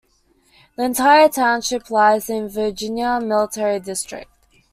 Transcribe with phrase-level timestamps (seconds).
[0.77, 4.31] The entire township lies in the Virginia Military District.